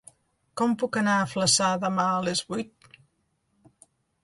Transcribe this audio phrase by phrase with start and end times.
[0.61, 2.91] Com puc anar a Flaçà demà a les vuit?